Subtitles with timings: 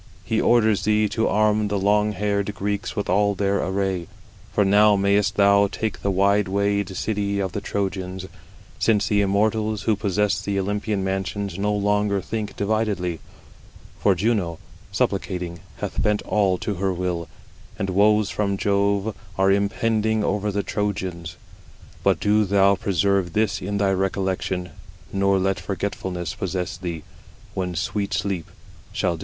[0.23, 4.07] He orders thee to arm the long haired Greeks with all their array,
[4.51, 8.25] for now mayest thou take the wide wayed city of the Trojans;
[8.79, 13.19] for the immortals, who possess the Olympian mansions, no longer think dividedly,
[13.99, 14.57] for Juno,
[14.91, 17.27] supplicating, has bent all [to her will],
[17.77, 21.35] and woes from Jove are impending over the Trojans;
[22.01, 24.71] but do thou preserve this in thy thoughts.' Thus having spoken,
[25.11, 25.95] flying away, it departed;
[27.53, 28.47] but sweet sleep
[28.99, 29.19] resigned me.